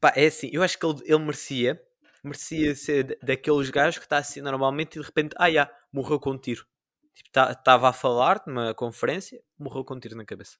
[0.00, 1.82] Pá, é assim, eu acho que ele, ele merecia,
[2.22, 6.18] merecia ser da- daqueles gajos que está assim normalmente e de repente, ah, já, morreu
[6.20, 6.66] com um tiro.
[7.14, 10.56] Estava tipo, a falar numa conferência, morreu com um tiro na cabeça.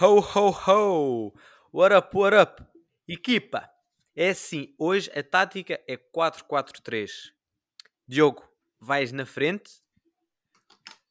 [0.00, 1.32] Ho, ho, ho!
[1.72, 2.62] What up, what up?
[3.08, 3.68] Equipa,
[4.16, 7.32] é assim, hoje a tática é 4-4-3.
[8.08, 8.48] Diogo,
[8.80, 9.82] vais na frente.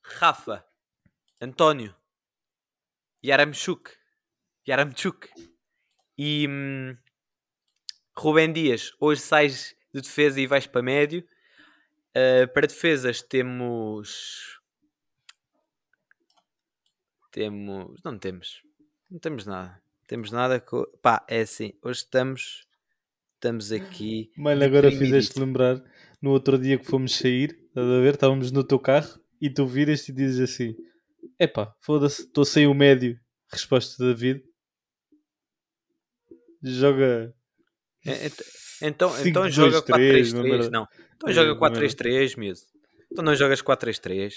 [0.01, 0.65] Rafa,
[1.39, 1.95] António,
[3.23, 3.91] Yaramchuk,
[4.67, 5.29] Yaramchuk
[6.17, 6.97] e hum,
[8.17, 8.91] Rubem Dias.
[8.99, 11.27] Hoje sais de defesa e vais para médio.
[12.15, 14.59] Uh, para defesas temos.
[17.31, 18.01] Temos.
[18.03, 18.63] Não temos.
[19.11, 19.81] Não temos nada.
[20.07, 20.59] Temos nada.
[20.59, 20.87] Co...
[21.01, 21.73] Pá, é assim.
[21.81, 22.65] Hoje estamos.
[23.45, 24.31] Estamos aqui.
[24.35, 25.79] Mano, agora fizeste lembrar
[26.19, 28.15] no outro dia que fomos sair, estás a ver?
[28.15, 30.75] Estávamos no teu carro e tu viras e dizes assim:
[31.39, 33.19] Epá, foda-se, estou sem o médio.
[33.51, 34.43] Resposta de David:
[36.63, 37.35] Joga.
[38.03, 38.41] É, ent-
[38.81, 40.41] então, então joga três, 4-3-3.
[40.49, 40.69] merda.
[40.71, 40.87] Não.
[41.15, 41.85] Então É, joga uma merda.
[41.85, 42.65] 4-3-3 mesmo.
[43.11, 44.33] Então não jogas 4-3-3.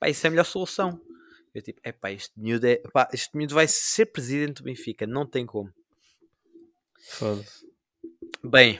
[0.00, 1.00] Pá, isso é a melhor solução.
[1.54, 5.06] Eu tipo, é pá, este miúdo, é, pá, este miúdo vai ser presidente do Benfica.
[5.06, 5.70] Não tem como.
[7.12, 7.69] Foda-se.
[8.42, 8.78] Bem,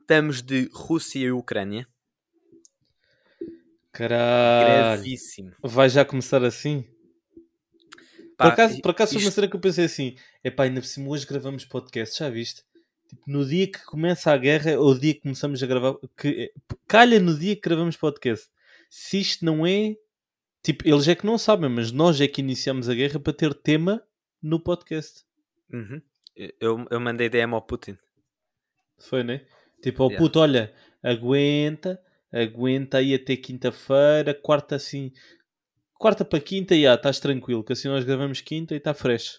[0.00, 1.86] estamos de Rússia e Ucrânia.
[3.92, 5.00] Caralho.
[5.00, 5.52] Gravíssimo.
[5.62, 6.84] Vai já começar assim?
[8.36, 10.80] Pá, por acaso, por acaso foi uma isto- cena que eu pensei assim: Epá, ainda
[10.80, 12.62] por cima hoje gravamos podcast, já viste?
[13.08, 16.52] Tipo, no dia que começa a guerra ou o dia que começamos a gravar, que,
[16.88, 18.48] calha no dia que gravamos podcast.
[18.90, 19.96] Se isto não é.
[20.62, 23.52] Tipo, eles é que não sabem, mas nós é que iniciamos a guerra para ter
[23.54, 24.02] tema
[24.42, 25.24] no podcast.
[25.70, 26.00] Uhum.
[26.58, 27.96] Eu, eu mandei DM ao Putin.
[28.98, 29.46] Foi, né?
[29.82, 30.18] Tipo, ao Yeah.
[30.18, 32.00] puto, olha, aguenta,
[32.32, 35.12] aguenta aí até quinta-feira, quarta assim.
[35.94, 39.38] Quarta para quinta, já, estás tranquilo, que assim nós gravamos quinta e está fresh.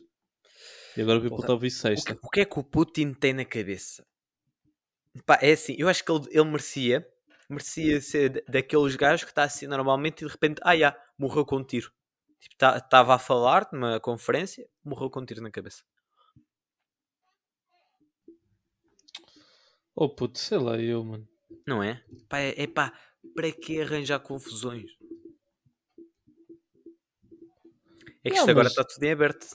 [0.98, 2.14] E agora o people Porra, está a ouvir O sexta.
[2.14, 4.04] que, o que é que o Putin tem na cabeça?
[5.26, 7.08] Pá, é assim, eu acho que ele, ele merecia,
[7.50, 11.46] merecia ser da- daqueles gajos que está assim normalmente e de repente, ah, já, morreu
[11.46, 11.92] com um tiro.
[12.42, 15.84] Estava tipo, a falar numa conferência, morreu com um tiro na cabeça.
[19.96, 21.28] Oh puto, sei lá, eu, mano.
[21.66, 22.04] Não é?
[22.28, 22.94] Pá, é, é pá,
[23.34, 24.92] para que arranjar confusões?
[28.24, 29.48] É que Não, isto agora está tudo em aberto.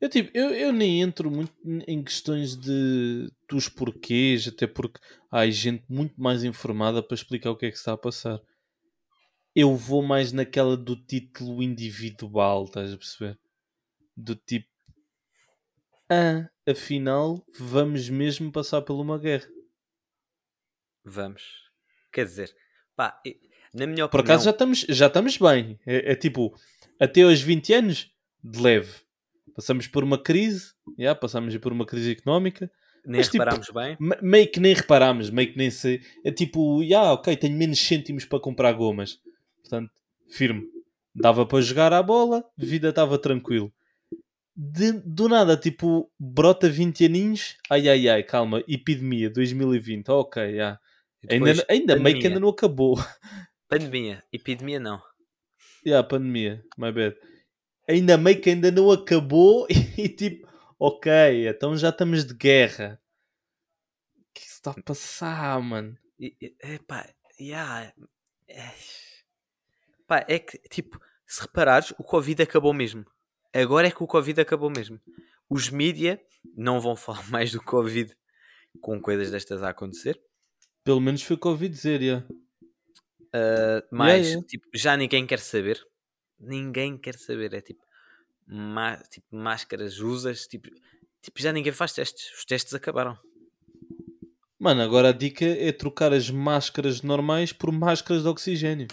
[0.00, 1.52] Eu, tipo, eu, eu nem entro muito
[1.86, 5.00] em questões de dos porquês, até porque
[5.30, 8.40] há gente muito mais informada para explicar o que é que está a passar.
[9.54, 13.38] Eu vou mais naquela do título individual, estás a perceber?
[14.16, 14.68] Do tipo,
[16.10, 19.48] ah, afinal, vamos mesmo passar por uma guerra.
[21.08, 21.42] Vamos.
[22.12, 22.54] Quer dizer,
[22.96, 23.20] pá,
[23.74, 24.34] na minha Por opinião...
[24.36, 25.78] acaso já estamos, já estamos bem.
[25.86, 26.54] É, é tipo,
[27.00, 28.10] até aos 20 anos,
[28.42, 28.92] de leve.
[29.54, 32.70] Passamos por uma crise, já, passamos por uma crise económica,
[33.04, 33.96] nem mas, tipo, reparámos bem.
[33.98, 36.00] Me- meio que nem reparámos, meio que nem sei.
[36.24, 39.18] É tipo, já, ok, tenho menos cêntimos para comprar gomas.
[39.62, 39.90] Portanto,
[40.30, 40.64] firme.
[41.14, 43.72] Dava para jogar à bola, vida estava tranquilo.
[44.56, 50.74] De- do nada, tipo, brota 20 aninhos, ai ai ai, calma, epidemia 2020, ok, já.
[50.74, 50.87] E
[51.28, 52.96] Ainda, ainda meio que ainda não acabou.
[53.68, 55.02] Pandemia, epidemia não.
[55.84, 57.16] Já, pandemia, my bad.
[57.88, 63.00] Ainda meio que ainda não acabou e tipo, ok, então já estamos de guerra.
[64.16, 65.96] O que se está a passar, mano?
[66.18, 67.08] Epá,
[67.40, 67.92] yeah.
[68.48, 68.74] é-
[70.06, 73.04] Pá, é que, tipo, se reparares, o Covid acabou mesmo.
[73.52, 74.98] Agora é que o Covid acabou mesmo.
[75.50, 76.20] Os mídia
[76.56, 78.16] não vão falar mais do Covid
[78.80, 80.18] com coisas destas a acontecer.
[80.84, 82.18] Pelo menos foi o que ouvi dizer, já.
[83.28, 84.46] Uh, mas, yeah.
[84.46, 85.84] tipo, já ninguém quer saber.
[86.40, 87.52] Ninguém quer saber.
[87.52, 87.84] É tipo,
[88.46, 90.46] má- tipo máscaras usas.
[90.46, 90.68] Tipo,
[91.20, 92.32] tipo, já ninguém faz testes.
[92.38, 93.18] Os testes acabaram.
[94.58, 98.88] Mano, agora a dica é trocar as máscaras normais por máscaras de oxigênio.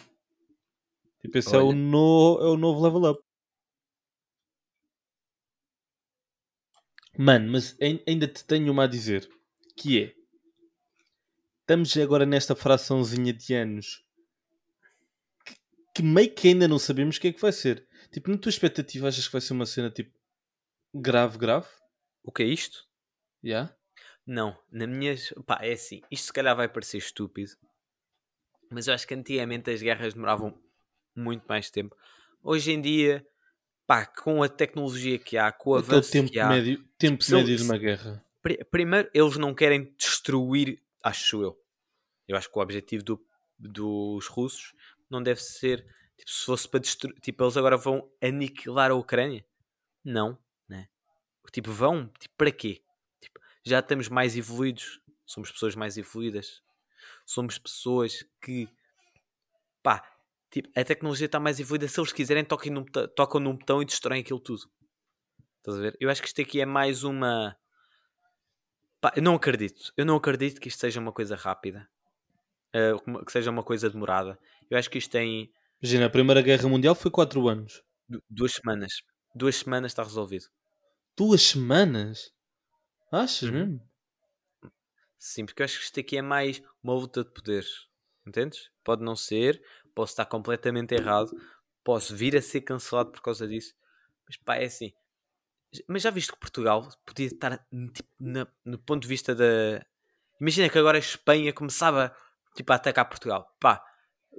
[1.22, 3.22] Tipo, esse é o, no, é o novo level up.
[7.18, 9.28] Mano, mas ai- ainda te tenho uma a dizer.
[9.76, 10.25] Que é...
[11.66, 14.04] Estamos agora nesta fraçãozinha de anos
[15.44, 15.56] que,
[15.96, 17.88] que meio que ainda não sabemos o que é que vai ser.
[18.12, 20.12] Tipo, na tua expectativa achas que vai ser uma cena tipo
[20.94, 21.66] grave, grave?
[22.24, 22.88] O que é isto?
[23.44, 23.76] Já?
[24.28, 25.16] Não, na minha.
[25.46, 26.02] Pá, é assim.
[26.12, 27.52] Isto se calhar vai parecer estúpido.
[28.70, 30.56] Mas eu acho que antigamente as guerras demoravam
[31.16, 31.96] muito mais tempo.
[32.44, 33.26] Hoje em dia,
[33.88, 36.48] pá, com a tecnologia que há, com o Aquele avanço tempo que há.
[36.48, 38.24] médio, tempo médio de uma guerra.
[38.44, 41.62] pri- Primeiro, eles não querem destruir, acho eu.
[42.28, 43.26] Eu acho que o objetivo do,
[43.58, 44.74] dos russos
[45.10, 45.86] não deve ser,
[46.18, 49.46] tipo, se fosse para destruir, tipo, eles agora vão aniquilar a Ucrânia.
[50.04, 50.38] Não,
[50.68, 50.90] né?
[51.52, 52.84] Tipo, vão, tipo, para quê?
[53.22, 56.64] Tipo, já estamos mais evoluídos, somos pessoas mais evoluídas,
[57.24, 58.68] somos pessoas que,
[59.84, 60.04] pá,
[60.50, 62.86] tipo, a tecnologia está mais evoluída, se eles quiserem tocam num,
[63.16, 64.64] tocam num botão e destroem aquilo tudo.
[65.58, 65.98] Estás a ver?
[66.00, 67.56] Eu acho que isto aqui é mais uma...
[69.02, 71.88] Pá, eu não acredito, eu não acredito que isto seja uma coisa rápida.
[72.76, 74.38] Uh, que seja uma coisa demorada.
[74.70, 75.50] Eu acho que isto tem.
[75.82, 77.82] Imagina, a Primeira Guerra Mundial foi 4 anos.
[78.08, 78.94] Du duas semanas.
[79.34, 80.46] Duas semanas está resolvido.
[81.18, 82.32] Duas semanas?
[83.12, 83.56] Achas uhum.
[83.56, 83.90] mesmo?
[85.18, 87.88] Sim, porque eu acho que isto aqui é mais uma luta de poderes.
[88.28, 88.70] Entendes?
[88.84, 89.62] Pode não ser,
[89.94, 91.32] posso estar completamente errado,
[91.84, 93.74] posso vir a ser cancelado por causa disso.
[94.28, 94.92] Mas pá, é assim.
[95.88, 97.58] Mas já viste que Portugal podia estar
[97.94, 99.86] tipo, na, no ponto de vista da.
[100.40, 102.16] Imagina que agora a Espanha começava
[102.56, 103.48] tipo, a atacar Portugal.
[103.60, 103.84] Pá,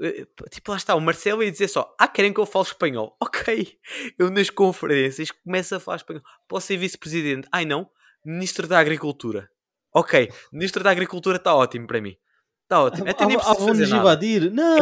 [0.00, 3.16] eh, tipo, lá está, o Marcelo ia dizer só: Ah, querem que eu fale espanhol?
[3.20, 3.78] Ok,
[4.18, 6.22] eu nas conferências começo a falar espanhol.
[6.48, 7.48] Posso ser vice-presidente?
[7.52, 7.88] Ai não,
[8.24, 9.48] Ministro da Agricultura.
[9.94, 12.16] Ok, Ministro da Agricultura está ótimo para mim.
[12.66, 13.08] Está ótimo.
[13.08, 13.96] Até nem fazer nada.
[13.96, 14.50] invadir.
[14.50, 14.78] Não,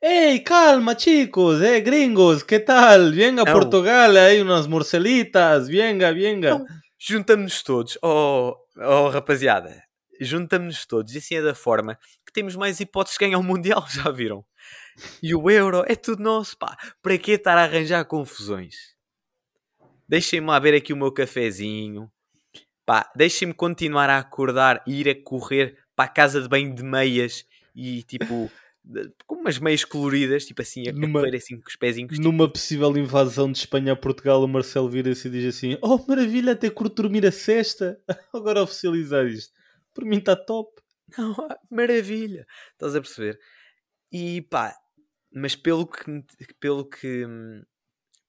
[0.00, 3.10] é, calma, chicos, é gringos, que tal?
[3.10, 6.64] Venga a Portugal, aí umas morcelitas, venga, venga.
[6.96, 9.82] Juntamos-nos todos, oh, oh rapaziada,
[10.20, 13.84] juntamos-nos todos e assim é da forma que temos mais hipóteses de ganhar o Mundial,
[13.90, 14.44] já viram?
[15.20, 16.76] E o Euro é tudo nosso, pá.
[17.02, 18.74] Para que estar a arranjar confusões?
[20.08, 22.08] Deixem-me lá ver aqui o meu cafezinho.
[22.86, 26.84] Pá, deixem-me continuar a acordar e ir a correr para a casa de banho de
[26.84, 28.48] meias e tipo
[29.26, 32.12] com umas meias coloridas, tipo assim, a numa, assim com os pezinhos.
[32.12, 32.22] Tipo...
[32.22, 36.52] Numa possível invasão de Espanha a Portugal, o Marcelo vira-se e diz assim: Oh, maravilha,
[36.52, 38.00] até curto dormir a cesta.
[38.32, 39.52] Agora oficializar isto.
[39.92, 40.80] Por mim está top.
[41.18, 41.34] Não,
[41.68, 42.46] maravilha.
[42.72, 43.38] Estás a perceber?
[44.12, 44.74] E pá,
[45.32, 46.24] mas pelo que,
[46.60, 47.26] pelo que,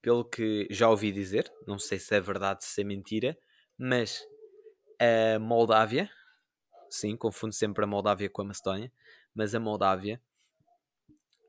[0.02, 3.38] pelo que já ouvi dizer, não sei se é verdade, se é mentira,
[3.78, 4.24] mas
[5.00, 6.10] a Moldávia,
[6.90, 8.92] sim, confundo sempre a Moldávia com a Macedónia,
[9.34, 10.22] mas a Moldávia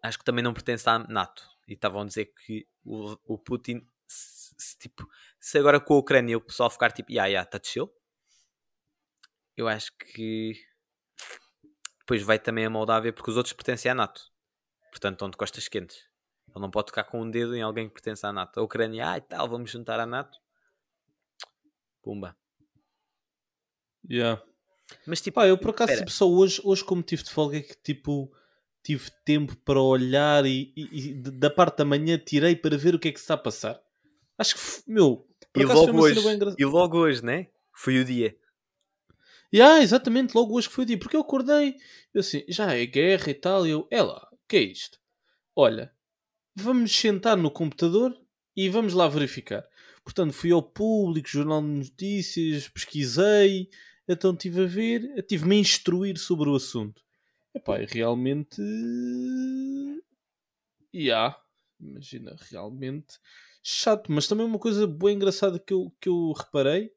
[0.03, 1.49] acho que também não pertence à NATO.
[1.69, 5.09] E estavam a dizer que o, o Putin, se, se, tipo,
[5.39, 7.93] se agora com a Ucrânia o pessoal ficar tipo, ya, está chill,
[9.57, 10.55] eu acho que
[12.01, 14.21] depois vai também a Moldávia porque os outros pertencem à NATO.
[14.91, 15.99] Portanto, estão de costas quentes.
[16.49, 18.59] Ele não pode tocar com um dedo em alguém que pertence à NATO.
[18.59, 20.37] A Ucrânia, ah, e tal, vamos juntar à NATO.
[22.03, 22.37] Pumba.
[24.09, 24.43] Yeah.
[25.07, 27.63] Mas tipo, Pá, eu por acaso tipo, só hoje, hoje como tive de folga é
[27.63, 28.33] que tipo
[28.83, 32.99] tive tempo para olhar e, e, e, da parte da manhã tirei para ver o
[32.99, 33.81] que é que se está a passar.
[34.39, 35.27] Acho que meu,
[35.57, 36.21] e logo hoje,
[36.59, 37.49] e logo hoje, né?
[37.75, 38.37] Foi o dia.
[39.53, 40.99] Yeah, exatamente, logo hoje que foi o dia.
[40.99, 41.77] Porque eu acordei,
[42.15, 44.99] eu assim, já é guerra e tal, e eu, é lá, o que é isto?
[45.57, 45.93] Olha,
[46.55, 48.17] vamos sentar no computador
[48.57, 49.65] e vamos lá verificar.
[50.05, 53.69] Portanto, fui ao público, Jornal de Notícias, pesquisei,
[54.13, 57.03] então estive a ver, estive-me a instruir sobre o assunto.
[57.55, 58.61] Epá, realmente.
[60.95, 61.37] Yeah,
[61.81, 63.19] imagina, realmente
[63.63, 66.91] chato, mas também uma coisa boa engraçada que eu, que eu reparei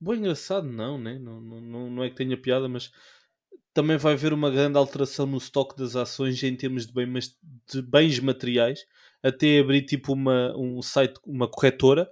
[0.00, 1.18] Bom, engraçado, não, né?
[1.18, 2.92] não, não, não é que tenha piada, mas
[3.72, 7.80] também vai haver uma grande alteração no estoque das ações em termos de, bem, de
[7.80, 8.84] bens materiais,
[9.22, 12.06] até abrir tipo uma, um site, uma corretora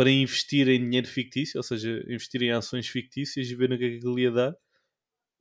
[0.00, 3.84] para investir em dinheiro fictício, ou seja, investir em ações fictícias e ver o que
[3.84, 4.56] é que ele ia dar.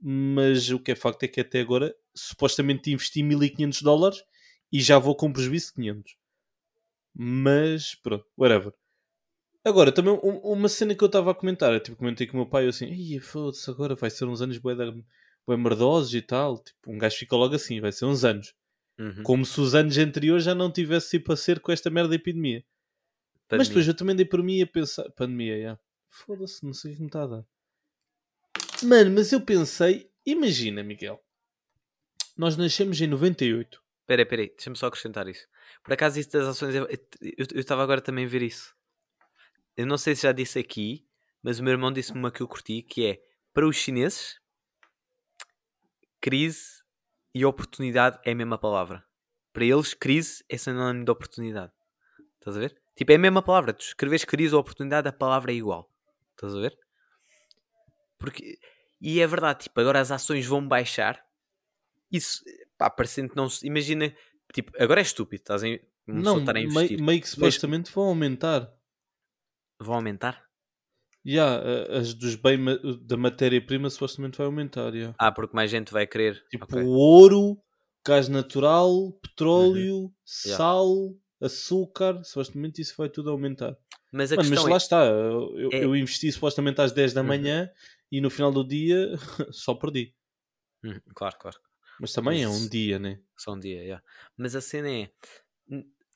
[0.01, 4.22] Mas o que é facto é que até agora supostamente investi 1500 dólares
[4.70, 6.18] e já vou com prejuízo de 500.
[7.16, 8.74] Mas pronto, whatever.
[9.63, 12.50] Agora, também uma cena que eu estava a comentar, eu, tipo, comentei com o meu
[12.50, 14.75] pai assim, ia foda-se, agora vai ser uns anos bem
[15.58, 16.62] merdosos e tal.
[16.62, 18.54] Tipo, um gajo fica logo assim, vai ser uns anos.
[19.00, 19.24] Uhum.
[19.24, 22.16] Como se os anos anteriores já não tivesse tipo a ser com esta merda da
[22.16, 22.62] epidemia.
[23.50, 23.58] Pandemia.
[23.58, 25.10] Mas depois eu também dei por mim a pensar.
[25.12, 25.79] Pandemia, já.
[26.08, 27.46] Foda-se, não sei o que me está a dar.
[28.84, 31.22] Mano, mas eu pensei, imagina, Miguel.
[32.38, 33.84] Nós nascemos em 98.
[34.01, 35.46] Espera, espera aí, deixa-me só acrescentar isso.
[35.84, 36.88] Por acaso, isso das ações, eu
[37.60, 38.74] estava agora também a ver isso
[39.79, 41.08] eu não sei se já disse aqui,
[41.41, 44.38] mas o meu irmão disse-me uma que eu curti, que é para os chineses,
[46.20, 46.84] crise
[47.34, 49.06] e oportunidade é a mesma palavra.
[49.53, 51.72] Para eles, crise é sinónimo de oportunidade.
[52.36, 52.77] Estás a ver?
[53.00, 53.72] Tipo, é a mesma palavra.
[53.72, 55.89] Tu escreves crise ou oportunidade, a palavra é igual.
[56.36, 56.77] Estás a ver?
[58.18, 58.60] Porque,
[59.00, 61.25] e é verdade, tipo, agora as ações vão baixar.
[62.12, 62.44] Isso,
[62.77, 63.65] pá, parecendo que não se.
[63.65, 64.13] Imagina,
[64.53, 65.68] tipo, agora é estúpido, estás a,
[66.06, 66.98] não, estar a investir.
[66.98, 68.77] Meio, meio que supostamente mas, vão aumentar
[69.79, 70.44] vão aumentar?
[71.25, 71.62] Yeah,
[71.94, 72.60] a- as dos bem
[73.01, 74.94] da matéria-prima supostamente vai aumentar.
[74.94, 75.15] yeah.
[75.18, 76.44] Ah, porque mais gente vai querer.
[76.50, 76.84] Tipo Ok.
[76.84, 77.62] ouro,
[78.06, 80.13] gás natural, petróleo, Uhum.
[80.46, 80.58] Yeah.
[81.41, 82.24] Açúcar.
[82.24, 83.77] Supostamente isso vai tudo aumentar.
[84.12, 84.77] Mas a Mano, mas lá é.
[84.77, 85.05] está.
[85.05, 87.27] Eu, é- eu investi supostamente às 10 da Uhum.
[87.27, 87.69] manhã
[88.12, 89.12] e no final do dia
[89.53, 90.13] só perdi.
[90.84, 91.58] Hum, claro, claro.
[92.00, 93.19] Mas também é Mas- um dia, né?
[93.38, 94.03] Só um dia, yeah.
[94.38, 95.12] Mas a cena é.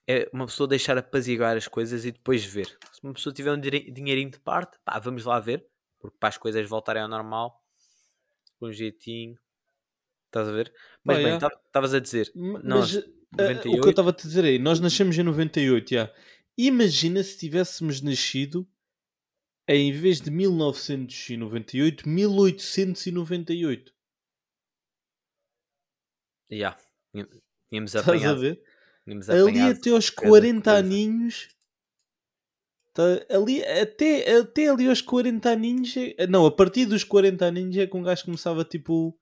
[0.06, 2.66] É uma pessoa deixar apaziguar as coisas e depois ver.
[2.92, 5.66] Se uma pessoa tiver um dinheirinho de parte, pá, vamos lá ver.
[6.00, 7.64] Porque para as coisas voltarem ao normal,
[8.60, 9.38] com um jeitinho.
[10.26, 10.74] Estás a ver?
[11.06, 11.58] Mas Pá, bem, yeah.
[11.68, 12.30] estavas a dizer.
[12.36, 13.06] M- Nós, Mas
[13.38, 13.90] eh, o que eu 98.
[13.90, 16.14] estava a te dizer aí, nós nascemos em 98, já.
[16.58, 18.68] Imagina se tivéssemos nascido
[19.68, 23.94] em vez de 1998, 1898.
[26.52, 26.78] Yeah.
[27.72, 28.40] Tínhamos Estás a apanhado.
[28.42, 28.62] ver?
[29.04, 30.78] Tínhamos Ali apanhado até aos cada 40 coisa.
[30.80, 31.48] aninhos.
[32.94, 35.96] tá- ali, até, até ali aos 40 aninhos.
[35.98, 39.18] é- Não, a partir dos 40 aninhos é que um gajo começava tipo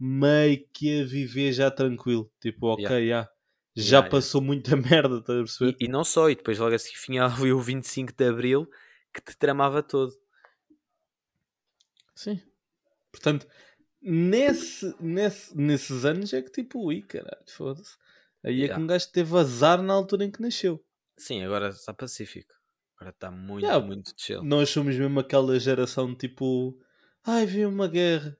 [0.00, 2.32] meio que a viver já tranquilo.
[2.40, 2.96] Tipo, ok, já.
[2.98, 3.30] Yeah.
[3.76, 4.10] Já Yeah, yeah.
[4.10, 5.76] passou muita merda, estás a perceber?
[5.80, 8.68] E, e não só, e depois logo assim vinha ali o 25 de Abril
[9.14, 10.12] que te tramava todo.
[12.14, 12.40] Sim.
[13.10, 13.46] Portanto,
[14.02, 17.96] nesse, nesse, nesses anos é que tipo, ui, caralho, foda-se.
[18.42, 18.82] Aí é que Yeah.
[18.82, 20.82] um gajo teve azar na altura em que nasceu.
[21.18, 22.52] Sim, agora está pacífico.
[22.96, 23.84] Agora está muito, Yeah.
[23.84, 24.42] muito chill.
[24.42, 26.78] Nós somos mesmo aquela geração tipo,
[27.24, 28.36] ai, veio uma guerra.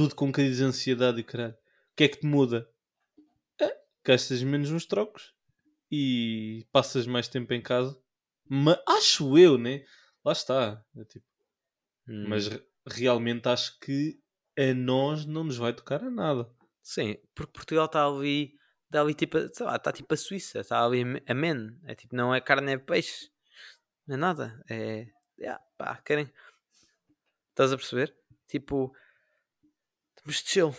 [0.00, 1.52] Tudo com crise de ansiedade e caralho.
[1.52, 2.66] O que é que te muda?
[3.60, 3.70] É,
[4.02, 5.34] gastas menos nos trocos
[5.92, 8.00] e passas mais tempo em casa.
[8.48, 9.84] Mas acho eu, né?
[10.24, 10.82] Lá está.
[10.96, 11.26] É tipo,
[12.08, 14.18] Hum, Mas re- realmente acho que
[14.58, 16.50] a nós não nos vai tocar a nada.
[16.82, 18.54] Sim, porque Portugal está ali,
[18.86, 21.78] está ali tipo, sei lá, está tipo a Suíça, está ali a men.
[21.84, 23.30] É tipo, não é carne, é peixe.
[24.06, 24.64] Não é nada.
[24.66, 25.08] É.
[25.38, 26.32] Yeah, pá, querem.
[27.50, 28.16] Estás a perceber?
[28.48, 28.94] Tipo.
[30.26, 30.74] De chill.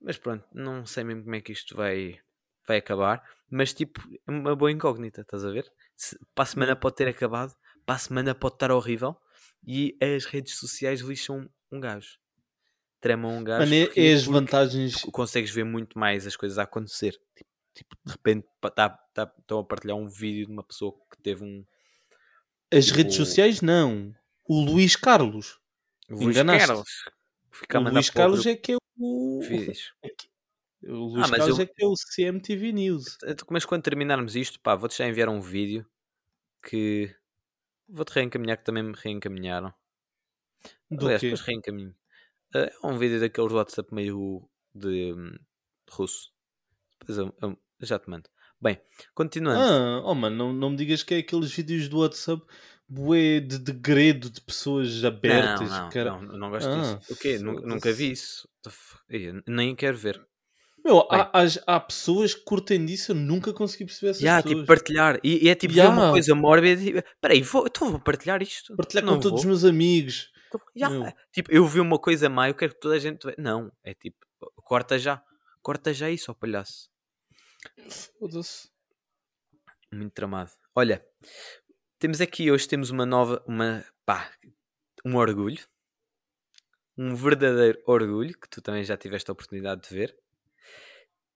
[0.00, 2.18] Mas pronto, não sei mesmo como é que isto vai,
[2.66, 3.22] vai acabar.
[3.50, 5.70] Mas tipo, é uma boa incógnita, estás a ver?
[5.96, 9.16] Se, para a semana pode ter acabado, para a semana pode estar horrível
[9.66, 12.18] e as redes sociais lixam um gajo.
[13.00, 13.60] Tremam um gajo.
[13.60, 15.02] Mano, é, as vantagens.
[15.12, 17.12] consegues ver muito mais as coisas a acontecer.
[17.34, 21.22] Tipo, tipo, de repente tá, tá, estão a partilhar um vídeo de uma pessoa que
[21.22, 21.64] teve um.
[22.72, 24.12] As tipo- redes sociais, não.
[24.44, 25.58] O Luís Carlos.
[26.10, 26.66] Luís Enganaste.
[26.66, 26.88] Carlos.
[27.58, 29.40] Fica o Luís Carlos é que é o.
[29.40, 29.92] vídeos.
[30.80, 33.18] O Luís Ah, Carlos eu- é que é o CMTV News.
[33.50, 35.84] Mas quando terminarmos isto, pá, vou-te já enviar um vídeo
[36.62, 37.12] que
[37.88, 39.74] vou-te reencaminhar que também me reencaminharam.
[40.88, 41.26] Do Aliás, quê?
[41.30, 41.94] depois reencaminho.
[42.54, 45.12] É um vídeo daqueles WhatsApp meio de
[45.90, 46.32] russo.
[47.00, 48.28] Depois eu, eu já te mando.
[48.60, 48.80] Bem,
[49.14, 49.60] continuando.
[49.60, 52.42] Ah, oh mano, não, não me digas que é aqueles vídeos do WhatsApp
[52.88, 55.68] bué de degredo de pessoas abertas.
[55.70, 56.10] não, não, cara.
[56.12, 57.12] não, não gosto Ah, disso.
[57.12, 57.38] O quê?
[57.38, 58.48] Nu- Nunca vi isso.
[59.46, 60.20] Nem quero ver.
[60.84, 61.44] Meu, há, há,
[61.76, 64.54] há pessoas que curtem disso, eu nunca consegui perceber essas Já, pessoas.
[64.54, 65.20] tipo, partilhar.
[65.22, 66.80] E, e é tipo ver uma coisa mórbida.
[66.82, 68.74] Tipo, peraí, vou, então vou partilhar isto.
[68.76, 69.52] Partilhar Não com todos vou.
[69.52, 70.30] os meus amigos.
[70.74, 71.12] Ya, Meu.
[71.30, 73.18] Tipo, eu vi uma coisa má, eu quero que toda a gente.
[73.36, 74.16] Não, é tipo,
[74.64, 75.22] corta já.
[75.60, 76.88] Corta já isso, ó palhaço.
[78.18, 78.70] Foda-se.
[79.92, 80.52] Muito tramado.
[80.74, 81.04] Olha,
[81.98, 84.32] temos aqui hoje temos uma nova, uma pá,
[85.04, 85.66] um orgulho,
[86.96, 90.16] um verdadeiro orgulho que tu também já tiveste a oportunidade de ver.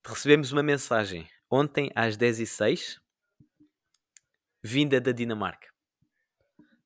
[0.04, 3.00] Recebemos uma mensagem ontem às 10h06,
[4.62, 5.68] vinda da Dinamarca.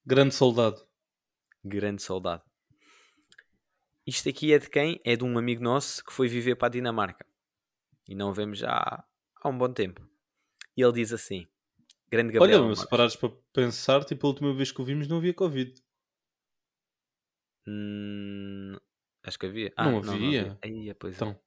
[0.04, 0.87] Grande soldado.
[1.64, 2.42] Grande soldado.
[4.06, 5.00] Isto aqui é de quem?
[5.04, 7.26] É de um amigo nosso que foi viver para a Dinamarca.
[8.09, 9.04] E não o vemos já há,
[9.42, 10.09] há um bom tempo.
[10.76, 11.47] E ele diz assim:
[12.10, 12.64] Grande Gabriel.
[12.64, 15.75] Olha, se parares para pensar, tipo, a última vez que o vimos não havia Covid.
[17.66, 18.76] Hum,
[19.25, 19.72] acho que havia.
[19.76, 20.56] Não havia?
[20.62, 21.16] Aí, pois é.
[21.16, 21.40] Então,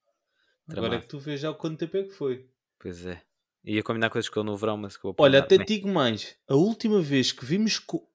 [0.70, 2.50] agora é que tu vês já quanto tempo é que foi.
[2.78, 3.22] Pois é.
[3.64, 6.38] Ia combinar coisas com ele no verão, mas que eu vou Olha, até digo mais.
[6.48, 8.08] A última vez que vimos co-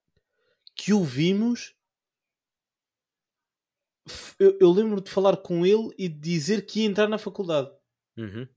[0.75, 1.75] que o vimos,
[4.39, 7.71] eu, eu lembro de falar com ele e de dizer que ia entrar na faculdade.
[8.17, 8.49] Uhum.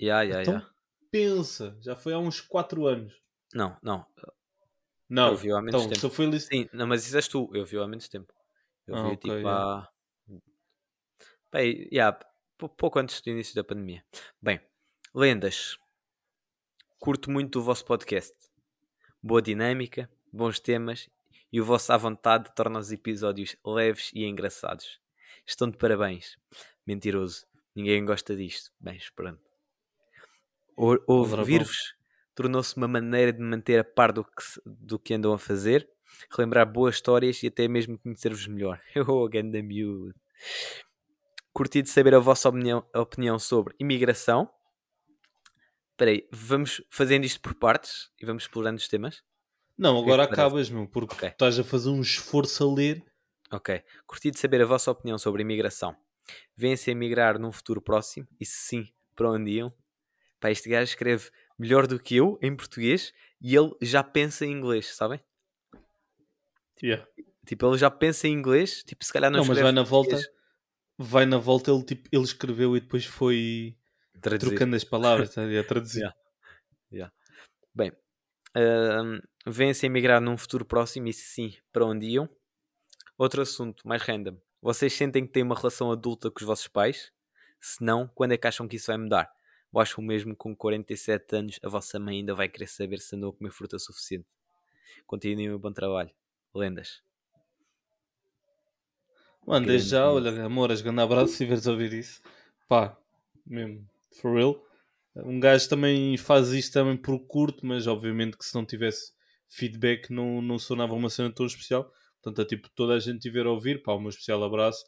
[0.00, 0.71] Ya, ya, Então, ya.
[1.12, 3.14] Pensa, já foi há uns 4 anos.
[3.54, 4.04] Não, não.
[5.08, 6.10] Não, Eu vi há menos então, tempo.
[6.14, 6.40] foi ali.
[6.40, 7.48] Sim, não, mas isso és tu.
[7.54, 8.32] Eu vi há menos tempo.
[8.86, 9.88] Eu Ah, vi ok, tipo há.
[11.52, 12.18] Bem, ya,
[12.56, 14.02] pou- pouco antes do início da pandemia.
[14.40, 14.58] Bem,
[15.14, 15.76] lendas.
[16.98, 18.34] Curto muito o vosso podcast.
[19.22, 21.10] Boa dinâmica, bons temas
[21.52, 24.98] e o vosso à vontade torna os episódios leves e engraçados.
[25.46, 26.38] Estão de parabéns.
[26.86, 27.46] Mentiroso.
[27.74, 28.72] Ninguém gosta disto.
[28.80, 29.40] Bem, esperando.
[30.76, 31.94] Ouvir-vos
[32.34, 34.30] tornou-se uma maneira de manter a par do que,
[34.66, 35.88] do que andam a fazer
[36.30, 38.80] relembrar boas histórias e até mesmo conhecer-vos melhor.
[39.08, 40.14] Oh, ganda miúdo.
[41.52, 44.50] Curti de saber a vossa opinião, opinião sobre imigração.
[45.92, 49.22] Espera aí, vamos fazendo isto por partes e vamos explorando os temas?
[49.76, 51.28] Não, é agora acabas, meu, porque Ok.
[51.28, 53.04] tu estás a fazer um esforço a ler.
[53.50, 53.82] Ok.
[54.06, 55.94] Curti de saber a vossa opinião sobre imigração.
[56.56, 58.26] Vêm-se a emigrar num futuro próximo?
[58.40, 59.72] E se sim, para onde iam?
[60.42, 64.50] Pá, este gajo escreve melhor do que eu em português e ele já pensa em
[64.50, 65.20] inglês, sabem?
[66.82, 67.06] Yeah.
[67.46, 70.18] Tipo, ele já pensa em inglês, tipo, se calhar não, Não, mas vai na volta,
[70.98, 73.76] vai na volta, ele, tipo, ele escreveu e depois foi
[74.20, 74.50] Traduzir.
[74.50, 75.42] trocando as palavras, tá?
[75.46, 76.12] a traduzir.
[76.92, 77.14] Yeah.
[77.72, 77.92] Bem,
[78.56, 82.28] ahm, vêm-se a emigrar num futuro próximo e se sim, para onde iam?
[83.16, 84.36] Outro assunto, mais random.
[84.60, 87.12] Vocês sentem que têm uma relação adulta com os vossos pais?
[87.60, 89.30] Se não, quando é que acham que isso vai mudar?
[89.72, 93.16] Ou acham mesmo que com 47 anos a vossa mãe ainda vai querer saber se
[93.16, 94.26] andou a comer fruta suficiente?
[95.06, 96.10] Continuem o bom trabalho.
[96.54, 97.02] Lendas.
[99.46, 102.20] Mano, desde já, olha, amoras, grande abraço se estiveres a ouvir isso.
[102.68, 102.96] Pá,
[103.44, 103.88] mesmo,
[104.20, 104.62] for real.
[105.16, 109.12] Um gajo também faz isto também por curto, mas obviamente que se não tivesse
[109.48, 111.92] feedback não, não sonava uma cena tão especial.
[112.22, 114.84] Portanto, é tipo, toda a gente tiver a ouvir, pá, um especial abraço,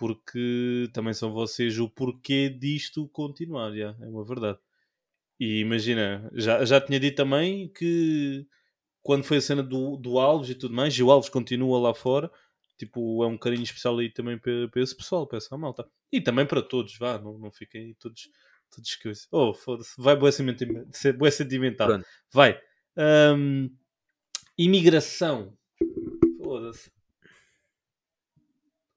[0.00, 4.58] porque também são vocês o porquê disto continuar, já, é uma verdade.
[5.38, 8.46] E imagina, já, já tinha dito também que
[9.02, 11.92] quando foi a cena do, do Alves e tudo mais, e o Alves continua lá
[11.92, 12.30] fora,
[12.78, 15.86] tipo, é um carinho especial aí também para, para esse pessoal, para essa malta.
[16.10, 18.30] E também para todos, vá, não, não fiquem aí todos,
[18.74, 19.28] todos coisas.
[19.30, 21.30] Oh, foda-se, vai boa sentimental.
[21.30, 21.88] Sentimental.
[21.88, 22.06] Pronto.
[22.32, 22.58] Vai.
[22.96, 23.68] Ahm,
[24.56, 25.54] imigração.
[26.42, 26.90] Foda-se.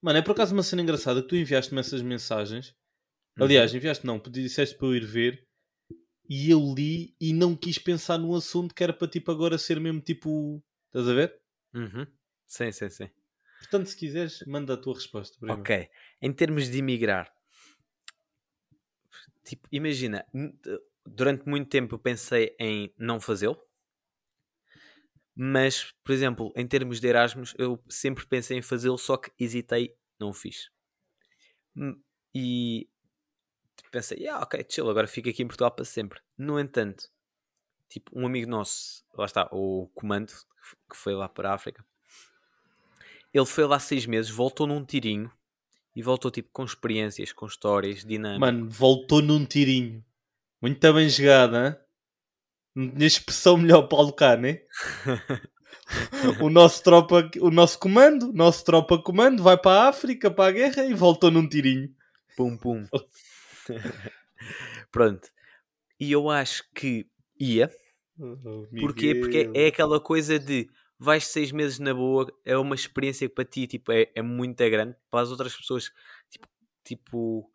[0.04, 2.76] Mano, é por acaso uma cena engraçada que tu enviaste-me essas mensagens.
[3.38, 3.46] Uhum.
[3.46, 5.48] Aliás, enviaste não, disseste para eu ir ver
[6.30, 9.80] e eu li e não quis pensar no assunto que era para tipo agora ser
[9.80, 10.62] mesmo tipo.
[10.88, 11.42] Estás a ver?
[11.74, 12.06] Uhum.
[12.46, 13.10] Sim, sim, sim.
[13.60, 15.38] Portanto, se quiseres, manda a tua resposta.
[15.50, 15.88] Ok.
[16.22, 17.34] Em termos de imigrar,
[19.46, 20.26] tipo, imagina,
[21.06, 23.58] durante muito tempo eu pensei em não fazê-lo,
[25.36, 29.96] mas, por exemplo, em termos de Erasmus, eu sempre pensei em fazê-lo, só que hesitei,
[30.19, 30.69] não o fiz.
[31.76, 32.00] Hum,
[32.34, 32.88] E
[33.91, 36.19] pensei, yeah, ok, chill, agora fico aqui em Portugal para sempre.
[36.38, 37.10] No entanto,
[37.89, 40.34] tipo, um amigo nosso, lá está, o Comando,
[40.89, 41.86] que foi lá para a África,
[43.34, 45.32] ele foi lá seis meses, voltou num tirinho
[45.96, 48.39] e voltou tipo com experiências, com histórias, dinâmicas.
[48.39, 50.04] Mano, voltou num tirinho.
[50.62, 51.76] Muito bem jogado, hein?
[52.76, 54.62] Não tinha expressão melhor para alocar, né?
[56.42, 60.50] o nosso tropa, o nosso comando, o nosso tropa comando vai para a África, para
[60.50, 61.94] a guerra e voltou num tirinho.
[62.36, 62.86] Pum pum.
[64.92, 65.28] Pronto.
[66.00, 67.08] E eu acho que
[67.40, 67.70] ia.
[68.80, 69.16] Porquê?
[69.16, 70.68] Porque é aquela coisa de
[71.00, 74.58] vais seis meses na boa, é uma experiência que para ti tipo, é, é muito
[74.58, 74.96] grande.
[75.12, 75.92] Para as outras pessoas,
[76.30, 76.48] tipo,
[76.84, 77.52] tipo,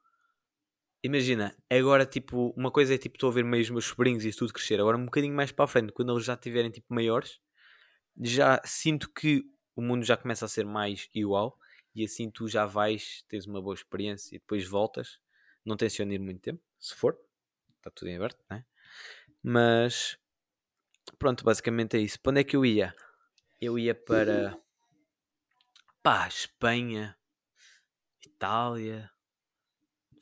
[1.02, 4.32] imagina, agora tipo, uma coisa é tipo, estou a ver meio os meus sobrinhos e
[4.32, 4.80] tudo crescer.
[4.80, 7.40] Agora um bocadinho mais para a frente, quando eles já estiverem tipo maiores,
[8.20, 9.44] já sinto que
[9.76, 11.58] o mundo já começa a ser mais igual
[11.94, 15.18] e assim tu já vais, tens uma boa experiência e depois voltas.
[15.64, 17.18] Não tenciono ir muito tempo, se for,
[17.76, 18.64] está tudo em aberto, né?
[19.42, 20.18] Mas
[21.18, 22.20] pronto, basicamente é isso.
[22.20, 22.94] Para onde é que eu ia?
[23.60, 24.58] Eu ia para
[26.02, 27.16] pá, Espanha,
[28.24, 29.10] Itália,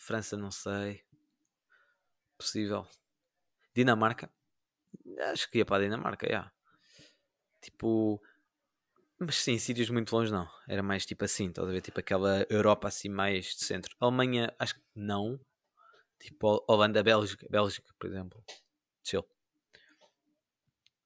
[0.07, 1.03] França, não sei,
[2.39, 2.87] possível,
[3.75, 4.31] Dinamarca.
[5.33, 6.53] Acho que ia para a Dinamarca, já.
[7.61, 8.21] Tipo,
[9.19, 10.49] mas sim, sítios muito longe não.
[10.69, 11.81] Era mais tipo assim, estás a ver?
[11.81, 13.97] Tipo aquela Europa assim mais de centro.
[14.01, 15.41] Alemanha, acho que não.
[16.21, 18.45] Tipo Hol- Holanda, Bélgica, Bélgica, por exemplo.
[19.05, 19.25] Chill.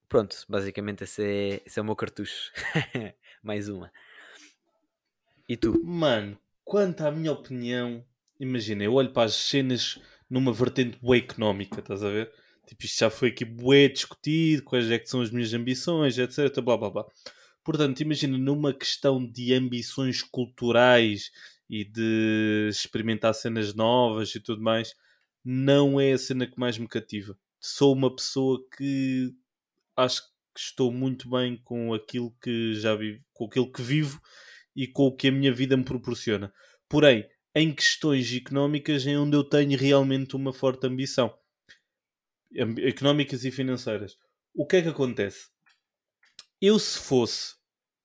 [0.09, 2.53] Pronto, basicamente esse é, esse é o meu cartucho.
[3.43, 3.93] mais uma.
[5.49, 5.81] E tu?
[5.85, 8.05] Mano, quanto à minha opinião,
[8.41, 12.33] imagina, eu olho para as cenas numa vertente bué económica, estás a ver?
[12.67, 16.61] Tipo, isto já foi aqui bué discutido, quais é que são as minhas ambições, etc,
[16.61, 17.07] blá blá blá.
[17.63, 21.31] Portanto, imagina, numa questão de ambições culturais
[21.69, 24.95] e de experimentar cenas novas e tudo mais,
[25.45, 27.37] não é a cena que mais me cativa.
[27.61, 29.33] Sou uma pessoa que
[29.97, 34.21] acho que estou muito bem com aquilo que já vivo, com aquilo que vivo
[34.75, 36.53] e com o que a minha vida me proporciona.
[36.89, 41.37] Porém, em questões económicas é onde eu tenho realmente uma forte ambição.
[42.59, 44.17] Am- Económicas e financeiras.
[44.55, 45.49] O que é que acontece?
[46.61, 47.57] Eu se fosse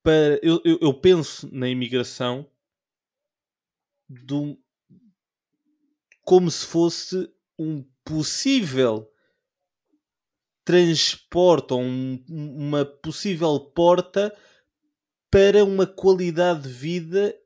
[0.02, 0.38] para...
[0.42, 2.50] Eu, eu, eu penso na imigração
[4.08, 4.58] do,
[6.22, 7.28] como se fosse
[7.58, 9.10] um possível
[10.64, 14.36] transporte ou um- uma possível porta
[15.30, 17.36] para uma qualidade de vida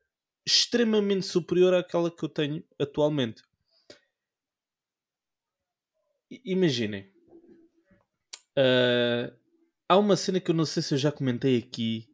[0.51, 3.43] extremamente superior àquela que eu tenho atualmente.
[6.45, 7.11] Imaginem.
[8.57, 9.35] Uh,
[9.89, 12.09] há uma cena que eu não sei se eu já comentei aqui.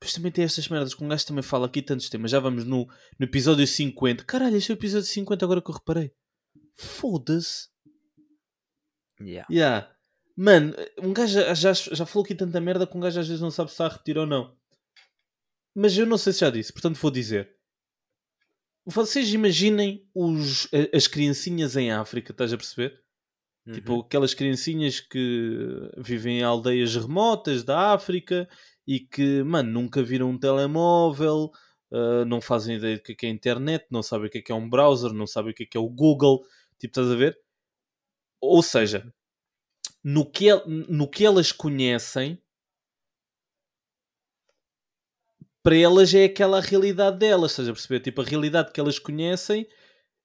[0.00, 2.30] Pois também tem estas merdas que um gajo também fala aqui tantos temas.
[2.30, 2.86] Já vamos no,
[3.18, 4.24] no episódio 50.
[4.24, 6.12] Caralho, este é o episódio 50 agora que eu reparei.
[6.76, 7.68] Foda-se.
[9.20, 9.46] Yeah.
[9.50, 9.92] Yeah.
[10.36, 13.42] Mano, um gajo já, já, já falou aqui tanta merda que um gajo às vezes
[13.42, 14.56] não sabe se está a repetir ou não.
[15.74, 17.57] Mas eu não sei se já disse, portanto vou dizer.
[18.90, 22.98] Vocês imaginem os, as criancinhas em África, estás a perceber?
[23.66, 23.74] Uhum.
[23.74, 28.48] Tipo, aquelas criancinhas que vivem em aldeias remotas da África
[28.86, 31.50] e que, mano, nunca viram um telemóvel,
[31.92, 34.38] uh, não fazem ideia do que é, que é a internet, não sabem o que
[34.38, 36.40] é, que é um browser, não sabem o que é, que é o Google.
[36.78, 37.38] Tipo, estás a ver?
[38.40, 39.12] Ou seja,
[40.02, 42.42] no que, no que elas conhecem,
[45.62, 48.00] para elas é aquela realidade delas, estás a perceber?
[48.00, 49.66] Tipo, a realidade que elas conhecem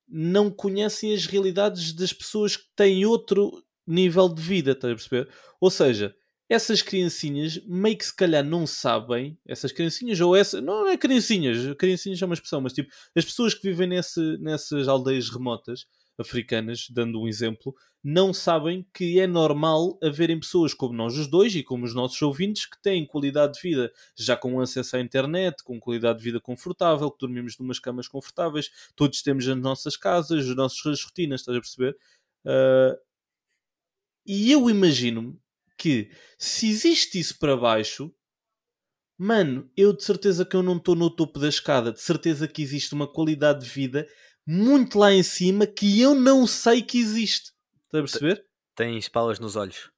[0.08, 5.30] não conhecem as realidades das pessoas que têm outro nível de vida, estás a perceber?
[5.60, 6.15] Ou seja,
[6.50, 11.74] essas criancinhas meio que se calhar não sabem, essas criancinhas, ou essa, não, é criancinhas,
[11.78, 15.86] criancinhas é uma expressão, mas tipo, as pessoas que vivem nesse, nessas aldeias remotas
[16.17, 21.56] africanas, dando um exemplo, não sabem que é normal haverem pessoas como nós os dois
[21.56, 25.63] e como os nossos ouvintes que têm qualidade de vida já com acesso à internet,
[25.63, 30.49] com qualidade de vida confortável, que dormimos numas camas confortáveis, todos temos as nossas casas,
[30.49, 31.97] as nossas rotinas, estás a perceber?
[32.45, 32.99] Uh,
[34.26, 35.39] e eu imagino
[35.78, 38.13] que se existe isso para baixo,
[39.17, 42.62] mano, eu de certeza que eu não estou no topo da escada, de certeza que
[42.62, 44.08] existe uma qualidade de vida
[44.45, 47.51] muito lá em cima que eu não sei que existe.
[47.86, 48.45] Está a perceber?
[48.75, 49.91] Tens palas nos olhos.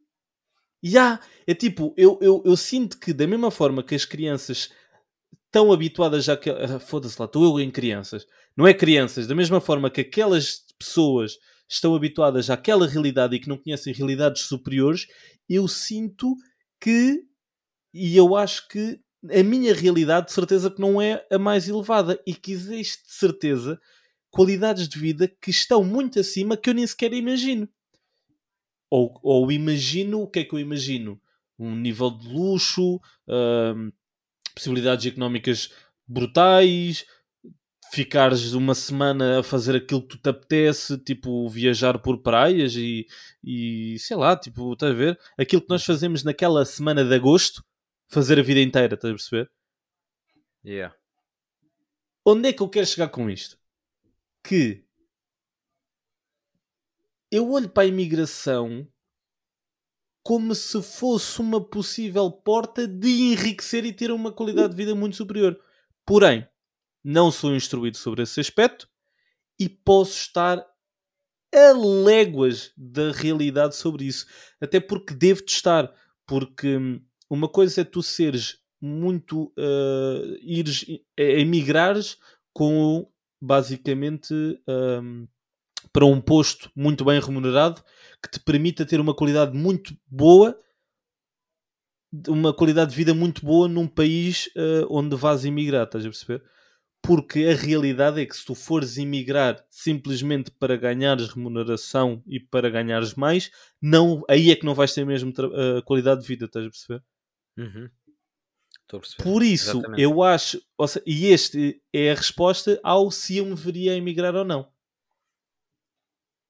[0.84, 4.70] Já, yeah, é tipo, eu, eu, eu sinto que da mesma forma que as crianças
[5.46, 6.50] estão habituadas já que.
[6.50, 8.28] Ah, foda-se lá, estou eu em crianças.
[8.56, 13.50] Não é crianças, da mesma forma que aquelas pessoas estão habituadas àquela realidade e que
[13.50, 15.08] não conhecem realidades superiores,
[15.50, 16.36] eu sinto
[16.80, 17.24] que,
[17.94, 19.00] e eu acho que
[19.32, 23.14] a minha realidade de certeza que não é a mais elevada e que existe de
[23.14, 23.80] certeza
[24.36, 27.70] qualidades de vida que estão muito acima que eu nem sequer imagino.
[28.90, 31.22] Ou, ou imagino, o que é que eu imagino?
[31.58, 33.94] Um nível de luxo, hum,
[34.54, 35.72] possibilidades económicas
[36.06, 37.06] brutais,
[37.94, 43.08] ficares uma semana a fazer aquilo que tu te apetece, tipo viajar por praias e,
[43.42, 45.18] e sei lá, tipo, estás a ver?
[45.38, 47.64] Aquilo que nós fazemos naquela semana de agosto,
[48.10, 49.50] fazer a vida inteira, estás a perceber?
[50.66, 50.94] Yeah.
[52.26, 53.58] Onde é que eu quero chegar com isto?
[54.48, 54.86] Que
[57.32, 58.88] eu olho para a imigração
[60.24, 65.16] como se fosse uma possível porta de enriquecer e ter uma qualidade de vida muito
[65.16, 65.60] superior.
[66.04, 66.48] Porém,
[67.04, 68.90] não sou instruído sobre esse aspecto
[69.60, 70.66] e posso estar
[71.54, 74.26] a léguas da realidade sobre isso.
[74.60, 75.94] Até porque devo testar.
[76.26, 79.54] Porque hum, uma coisa é tu seres muito.
[79.58, 82.18] Uh, ires, é, emigrares
[82.52, 83.08] com
[83.46, 84.34] basicamente
[84.68, 85.28] um,
[85.94, 87.84] para um posto muito bem remunerado
[88.22, 90.60] que te permita ter uma qualidade muito boa,
[92.28, 96.44] uma qualidade de vida muito boa num país uh, onde vais emigrar, estás a perceber?
[97.02, 102.70] Porque a realidade é que se tu fores emigrar simplesmente para ganhares remuneração e para
[102.70, 106.66] ganhares mais, não, aí é que não vais ter mesmo uh, qualidade de vida, estás
[106.66, 107.04] a perceber?
[107.58, 107.90] Uhum.
[109.24, 110.02] Por isso, Exatamente.
[110.02, 114.46] eu acho, seja, e este é a resposta ao se eu me veria emigrar ou
[114.46, 114.68] não.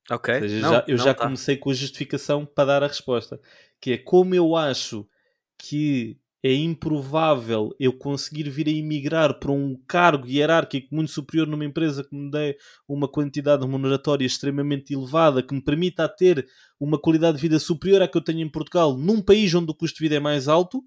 [0.09, 0.39] Ok.
[0.39, 1.23] Seja, não, já, eu já tá.
[1.23, 3.39] comecei com a justificação para dar a resposta,
[3.81, 5.07] que é como eu acho
[5.57, 11.65] que é improvável eu conseguir vir a emigrar para um cargo hierárquico muito superior numa
[11.65, 12.55] empresa que me dê
[12.87, 16.47] uma quantidade remuneratória extremamente elevada, que me permita ter
[16.79, 19.73] uma qualidade de vida superior à que eu tenho em Portugal, num país onde o
[19.73, 20.83] custo de vida é mais alto,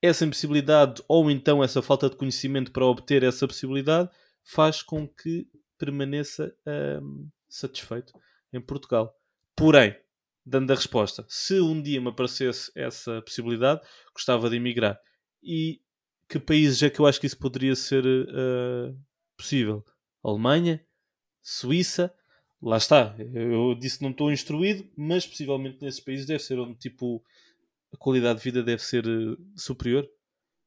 [0.00, 4.10] essa impossibilidade ou então essa falta de conhecimento para obter essa possibilidade
[4.42, 6.54] faz com que permaneça
[7.02, 8.12] hum, satisfeito
[8.52, 9.14] em Portugal.
[9.54, 9.96] Porém,
[10.44, 13.80] dando a resposta, se um dia me aparecesse essa possibilidade,
[14.12, 14.98] gostava de emigrar.
[15.42, 15.80] E
[16.28, 18.96] que países é que eu acho que isso poderia ser uh,
[19.36, 19.84] possível?
[20.22, 20.84] Alemanha,
[21.42, 22.12] Suíça,
[22.60, 23.14] lá está.
[23.32, 27.22] Eu disse que não estou instruído, mas possivelmente nesses países deve ser onde tipo
[27.92, 30.08] a qualidade de vida deve ser uh, superior.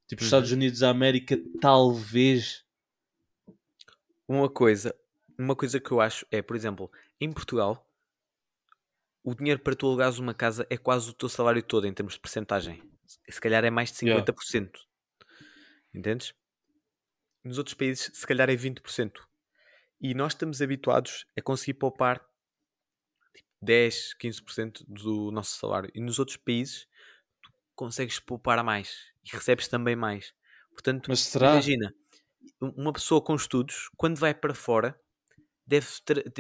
[0.08, 0.28] Tipo, os uhum.
[0.28, 2.66] Estados Unidos da América, talvez.
[4.28, 4.96] Uma coisa,
[5.38, 7.88] uma coisa que eu acho é, por exemplo, em Portugal,
[9.24, 12.14] o dinheiro para tu alugares uma casa é quase o teu salário todo em termos
[12.14, 12.82] de percentagem.
[13.28, 14.24] se calhar é mais de Yeah.
[14.26, 14.72] 50%.
[15.94, 16.34] Entendes?
[17.44, 19.14] Nos outros países, se calhar é 20%.
[20.02, 22.20] E nós estamos habituados a conseguir poupar
[23.36, 25.92] tipo, 10, 15% do nosso salário.
[25.94, 26.88] E nos outros países,
[27.80, 30.34] consegues poupar mais e recebes também mais.
[30.72, 31.10] Portanto,
[31.42, 31.96] imagina,
[32.62, 35.00] um- uma pessoa com estudos, quando vai para fora,
[35.68, 35.88] deve,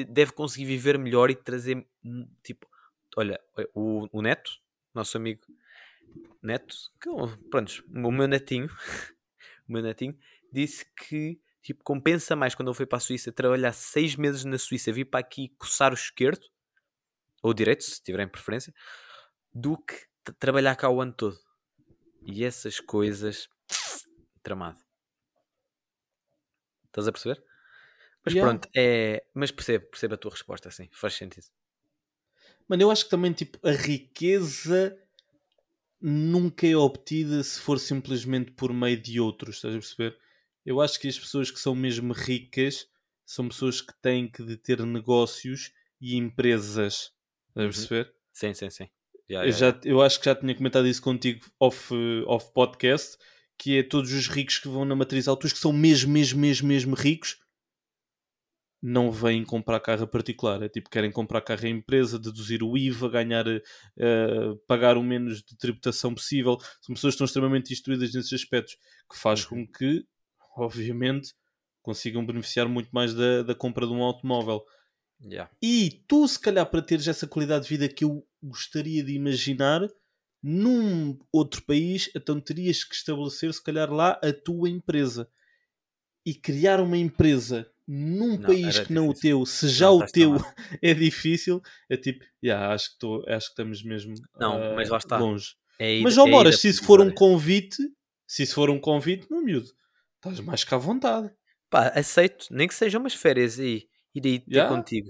[0.10, 2.67] deve conseguir viver melhor e trazer, hum, tipo,
[3.17, 3.39] olha,
[3.73, 4.52] o, o Neto,
[4.93, 5.41] nosso amigo
[6.41, 7.13] Neto, que, é
[7.49, 8.69] pronto, o meu netinho,
[9.67, 10.17] o meu netinho,
[10.52, 14.58] disse que tipo, compensa mais quando ele foi para a Suíça trabalhar seis meses na
[14.58, 16.45] Suíça, vir para aqui coçar o esquerdo,
[17.43, 18.73] ou o direito, se tiverem preferência,
[19.54, 21.37] do que trabalhar cá o ano todo.
[22.25, 23.49] E essas coisas,
[24.43, 24.79] tramado.
[26.87, 27.39] Estás a perceber?
[28.25, 28.41] Mas Yeah.
[28.41, 29.23] pronto, é...
[29.39, 31.47] mas percebo, percebo a tua resposta, assim, faz sentido.
[32.67, 34.97] Mano, eu acho que também, tipo, a riqueza
[36.01, 40.17] nunca é obtida se for simplesmente por meio de outros, estás a perceber?
[40.65, 42.87] Eu acho que as pessoas que são mesmo ricas
[43.25, 47.11] são pessoas que têm que ter negócios e empresas,
[47.49, 47.69] estás a Uhum.
[47.69, 48.13] perceber?
[48.33, 48.89] Sim, sim, sim.
[49.29, 51.93] Ya, Eu, já, eu acho que já tinha comentado isso contigo off,
[52.25, 53.17] off podcast,
[53.57, 56.39] que é todos os ricos que vão na matriz alta, os que são mesmo, mesmo,
[56.39, 57.37] mesmo, mesmo ricos,
[58.81, 60.61] não vêm comprar carro a particular.
[60.63, 63.61] É tipo, querem comprar carro em empresa, deduzir o IVA, ganhar, eh,
[64.67, 66.57] pagar o menos de tributação possível.
[66.81, 68.77] São pessoas que estão extremamente instruídas nesses aspectos,
[69.11, 69.65] que faz Uhum.
[69.65, 70.05] com que,
[70.57, 71.33] obviamente,
[71.81, 74.63] consigam beneficiar muito mais da, da compra de um automóvel.
[75.25, 75.49] Ya.
[75.62, 79.82] E tu, se calhar, para teres essa qualidade de vida que eu gostaria de imaginar,
[80.41, 85.29] num outro país, então terias que estabelecer, se calhar, lá a tua empresa.
[86.25, 90.05] E criar uma empresa num Não, país que não o teu, se já Não, o
[90.05, 90.55] teu tramado.
[90.82, 94.89] é difícil, é tipo, yeah, acho, que tô, acho que estamos mesmo Não, ah, mas
[94.89, 95.17] lá está.
[95.19, 95.55] longe.
[95.79, 97.77] É ir- Mas, é ó ir Moras, se isso for um convite,
[98.27, 99.69] se isso for um convite, meu miúdo,
[100.17, 101.32] estás mais que à vontade.
[101.69, 104.67] Pá, aceito, nem que sejam umas férias aí, ir aí ter Ya.
[104.67, 105.10] contigo.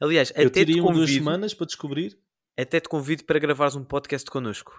[0.00, 2.18] Aliás, eu até te, teria uma duas convido, semanas para descobrir.
[2.58, 4.72] até te convido para gravares um podcast connosco.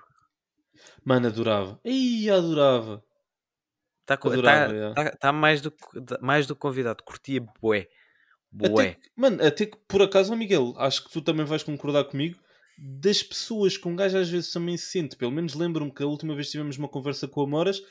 [1.03, 1.79] Mano, adorava.
[1.85, 3.03] Ih, adorava.
[4.01, 5.79] Está tá, Adorava, tá, tá- mais, do, que-
[6.21, 7.03] mais do convidado.
[7.03, 7.87] Curtia bué.
[8.57, 8.93] Até Bué.
[8.93, 12.39] que, mano, até que por acaso, Miguel, acho que tu também vais concordar comigo.
[12.77, 16.07] Das pessoas que um gajo às vezes também se sente, pelo menos lembro-me que a
[16.07, 17.81] última vez tivemos uma conversa com o Amoras,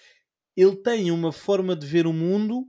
[0.56, 2.66] ele tem uma forma de ver o mundo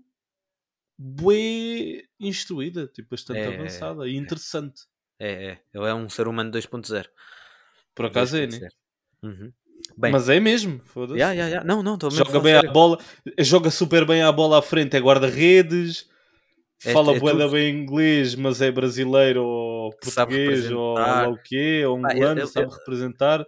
[0.97, 4.81] bué instruída, tipo, bastante É, avançada e interessante.
[5.19, 5.59] É, é.
[5.73, 7.05] Ele é um ser humano 2.0.
[7.93, 8.47] Por acaso é, né?
[8.59, 8.69] 2.0.
[9.23, 9.53] Uhum.
[9.97, 11.19] Bem, Mas é mesmo, foda-se.
[11.19, 11.63] ya, ya, ya.
[11.63, 12.71] não, não, a Joga bem a sério.
[12.73, 12.97] bola,
[13.39, 16.09] joga super bem a bola à frente, é guarda-redes,
[16.83, 17.49] É- fala é tudo.
[17.51, 22.73] bem inglês, mas é brasileiro ou português ou lá o quê, ou angolano, ele- sabe
[22.73, 23.45] representar.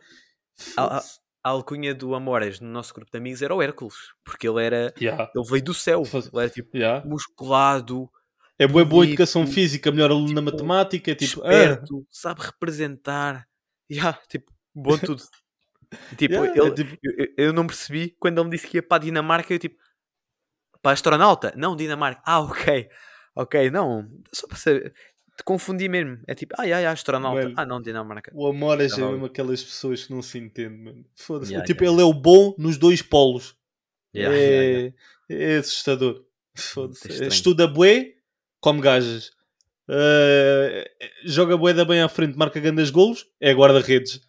[0.78, 1.04] A,
[1.48, 3.96] a- alcunha do Amores no nosso grupo de amigos era o Hércules.
[4.24, 4.94] Porque ele era.
[5.00, 6.04] Yeah, Ele veio do céu.
[6.14, 7.06] Ele era tipo yeah.
[7.08, 8.10] musculado,
[8.60, 13.48] É boa bonito, educação física, melhor aluno na tipo, matemática, tipo, ah, esperto, sabe representar.
[13.90, 15.24] Ya, tipo, bom tudo.
[16.18, 18.84] Tipo, yeah, ele, é tipo, eu, eu- não percebi quando ele me disse que ia
[18.84, 19.54] para a Dinamarca.
[19.54, 19.78] Eu tipo,
[20.82, 21.54] para astronauta?
[21.56, 22.22] Não, Dinamarca.
[22.26, 22.90] Ah, ok.
[23.36, 24.10] Ok, não.
[24.34, 24.94] Só para saber.
[25.38, 26.20] Te confundi mesmo.
[26.28, 27.44] É tipo, ya, ya, astronauta.
[27.44, 27.54] Mano.
[27.56, 28.32] Ah, não, Dinamarca.
[28.34, 31.06] o Amoras é mesmo aquelas pessoas que não se entendem, mano.
[31.16, 31.52] Foda-se.
[31.52, 33.56] Yeah, tipo, yeah, ele é o bom nos dois polos.
[34.16, 34.94] Ya, é,
[35.30, 36.26] é assustador.
[36.56, 37.24] Foda-se.
[37.26, 38.16] Estuda bué,
[38.60, 39.32] come gajas.
[39.90, 40.92] Eh,
[41.24, 44.22] joga bué da bem à frente, marca grandes golos, é guarda-redes.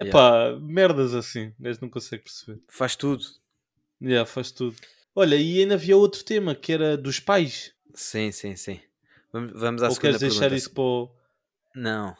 [0.00, 0.08] Yeah.
[0.08, 1.52] Epá, merdas assim.
[1.58, 2.60] O gajo não consegue perceber.
[2.68, 3.24] Faz tudo.
[4.00, 4.76] Yeah, faz tudo.
[5.14, 7.74] Olha, e ainda havia outro tema que era dos pais.
[7.94, 8.80] Sim, sim, sim.
[9.32, 11.14] Vamos, vamos à Ou segunda queres deixar isso para o.
[11.74, 12.16] Não,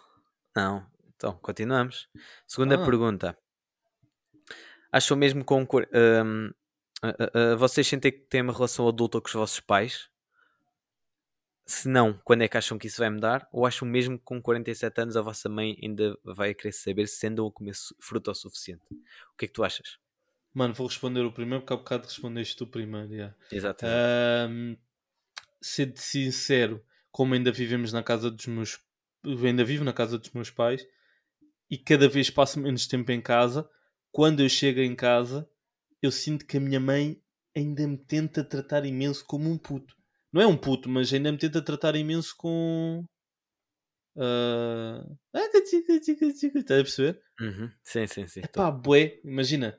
[0.55, 0.87] não.
[1.17, 2.09] Então, continuamos.
[2.47, 2.85] Segunda Ah.
[2.85, 3.37] pergunta.
[4.93, 5.63] Acham mesmo com.
[5.63, 6.51] hum,
[7.03, 10.09] a- a- a- vocês sentem que têm uma relação adulta com os vossos pais?
[11.67, 13.47] Se não, quando é que acham que isso vai mudar?
[13.53, 17.27] Ou acham mesmo que com 47 anos a vossa mãe ainda vai querer saber se
[17.27, 18.83] andam a comer fruta o suficiente?
[18.91, 19.99] O que é que tu achas?
[20.55, 23.13] Mano, vou responder o primeiro, porque há bocado respondeste tu primeiro.
[23.13, 23.35] yeah.
[23.53, 23.85] Exato.
[23.87, 24.77] Ahm,
[25.61, 26.83] ser sincero,
[27.19, 28.79] como ainda vivemos na casa dos meus.
[29.25, 30.87] eu ainda vivo na casa dos meus pais
[31.69, 33.69] e cada vez passo menos tempo em casa.
[34.13, 35.51] Quando eu chego em casa,
[36.01, 37.21] eu sinto que a minha mãe
[37.57, 39.97] ainda me tenta tratar imenso como um puto.
[40.33, 43.05] Não é um puto, mas ainda me tenta tratar imenso com.
[44.17, 45.05] ah,
[45.35, 47.21] Estás a perceber?
[47.41, 47.69] Uhum.
[47.83, 48.43] Sim, sim, sim.
[48.43, 48.47] tô.
[48.61, 49.77] Epá, bué, imagina.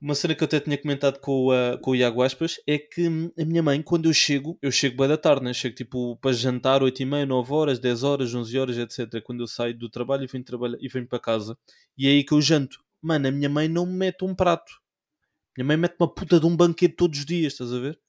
[0.00, 2.78] Uma cena que eu até tinha comentado com, o, ah, com o Iago Aspas é
[2.78, 5.52] que hum, a minha mãe, quando eu chego, eu chego bué da tarde, né?
[5.52, 9.22] Chego tipo para jantar 8 e meia, 9 horas, 10 horas, 11 horas, etc.
[9.22, 11.56] Quando eu saio do trabalho e venho, trabalhar, e venho para casa.
[11.98, 12.82] E é aí que eu janto.
[13.02, 14.72] Mano, a minha mãe não me mete um prato.
[15.56, 18.00] Minha mãe mete uma puta de um banquete todos os dias, estás a ver?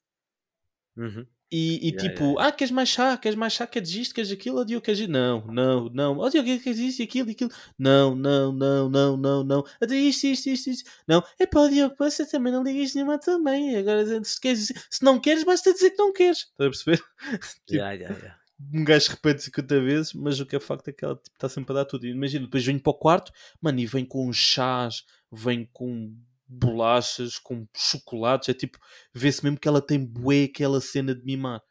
[0.96, 1.26] Uhum.
[1.52, 3.18] E, e Yeah, tipo, yeah, ah, queres mais chá?
[3.18, 3.68] Queres mais chá?
[3.68, 4.16] Queres isto?
[4.16, 4.58] Queres aquilo?
[4.60, 5.12] Oh, Diogo, queres isto?
[5.12, 6.18] Não, não, não.
[6.18, 7.52] Oh, Diogo, queres isto e aquilo e aquilo?
[7.78, 9.66] Não, não, não, não, não, não.
[9.82, 10.90] Até isto, isto, isto, isto.
[11.06, 11.22] Não.
[11.38, 13.76] É pá, Diogo, você também não ligas nenhuma também.
[13.76, 16.40] Agora, se, queres, se não queres, basta dizer que não queres.
[16.40, 17.04] Estás a perceber?
[17.68, 18.40] Tipo, Yeah, yeah, yeah.
[18.74, 21.74] um gajo repete 50 vezes, mas o que é facto é que ela está sempre
[21.74, 22.08] a dar tudo.
[22.08, 26.16] Imagina, depois venho para o quarto, mano, e vem com chás, vem com
[26.52, 28.50] bolachas, com chocolates.
[28.50, 28.78] É tipo,
[29.14, 31.62] vê-se mesmo que ela tem bué aquela cena de mimar.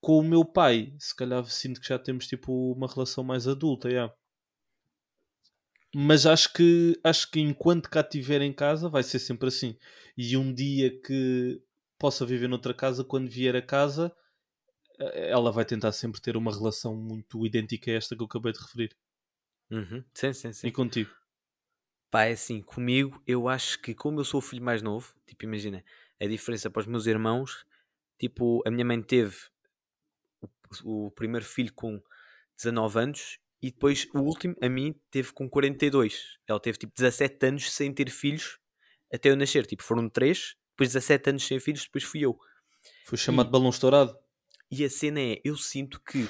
[0.00, 3.88] Com o meu pai, se calhar sinto que já temos tipo uma relação mais adulta,
[3.88, 4.12] yeah.
[5.94, 9.76] Mas acho que acho que enquanto cá estiver em casa vai ser sempre assim.
[10.16, 11.62] E um dia que
[11.98, 14.12] possa viver noutra casa, quando vier a casa,
[14.98, 18.52] eh, ela vai tentar sempre ter uma relação muito idêntica a esta que eu acabei
[18.52, 18.96] de referir.
[19.70, 20.04] Uhum.
[20.14, 20.66] Sim, sim, sim.
[20.66, 21.10] E contigo?
[22.12, 25.46] Pá, é assim, comigo, eu acho que como eu sou o filho mais novo, tipo,
[25.46, 25.82] imagina,
[26.20, 27.64] a diferença para os meus irmãos,
[28.18, 29.34] tipo, a minha mãe teve
[30.84, 32.02] o, o primeiro filho com
[32.54, 36.36] 19 anos e depois o último, a mim, teve com 42.
[36.46, 38.58] Ela teve tipo 17 anos sem ter filhos
[39.10, 39.64] até eu nascer.
[39.64, 42.38] Tipo, foram 3, depois 17 anos sem filhos, depois fui eu.
[43.06, 44.14] Foi chamado de balão estourado?
[44.70, 46.28] E a cena é, eu sinto que,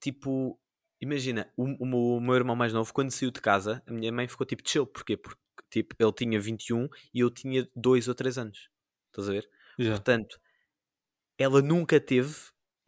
[0.00, 0.58] tipo,
[1.00, 4.12] imagina, o, o meu, o meu irmão mais novo, quando saiu de casa, a minha
[4.12, 4.86] mãe ficou tipo chill.
[4.86, 5.16] Porquê?
[5.16, 8.68] Porque, tipo, ele tinha 21 e eu tinha 2 ou 3 anos.
[9.08, 9.48] Estás a ver?
[9.78, 10.04] Já.
[10.04, 10.38] Portanto,
[11.38, 12.34] ela nunca teve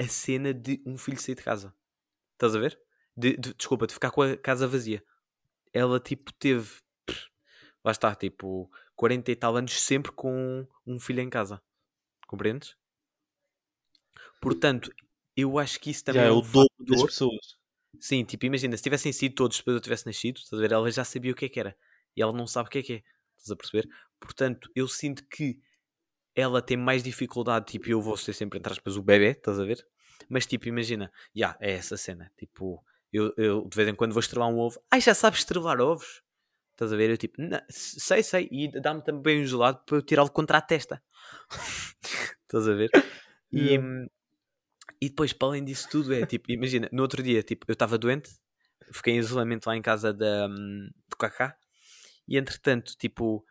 [0.01, 1.75] a cena de um filho sair de casa.
[2.35, 2.79] Estás a ver?
[3.17, 5.05] De, de- desculpa, de ficar com a casa vazia.
[5.73, 6.71] Ela, tipo, teve.
[7.07, 7.29] pff,
[7.85, 11.63] Lá está, tipo, 40 e tal anos sempre com um filho em casa.
[12.29, 12.77] Compreendes?
[14.41, 14.91] Portanto,
[15.37, 17.57] eu acho que isso também Já é é o dobro das pessoas.
[18.01, 20.73] Sim, tipo, imagina, se tivessem sido todos depois eu tivesse nascido, estás a ver?
[20.73, 21.77] Ela já sabia o que é que era.
[22.17, 23.03] E ela não sabe o que é que é.
[23.37, 23.89] Estás a perceber?
[24.19, 25.59] Portanto, eu sinto que
[26.35, 29.65] ela tem mais dificuldade, tipo, eu vou ser sempre, entre aspas, o bebê, estás a
[29.65, 29.87] ver?
[30.29, 32.31] Mas, tipo, imagina, já, é essa cena.
[32.39, 32.83] Tipo,
[33.13, 34.81] eu, eu de vez em quando vou estrelar um ovo.
[34.91, 36.23] Ai, já sabes estrelar ovos?
[36.73, 37.11] Estás a ver?
[37.11, 38.49] Eu, tipo, "Não, sei, sei.
[38.51, 41.03] E dá-me também um gelado para eu tirá-lo contra a testa.
[42.43, 42.91] estás a ver?
[43.53, 44.09] E, Yeah.
[45.01, 47.97] E depois, para além disso tudo, é tipo, imagina, no outro dia, tipo, eu estava
[47.99, 48.31] doente,
[48.93, 51.57] fiquei em isolamento lá em casa da, hum, do Kaká,
[52.29, 53.45] e entretanto, tipo,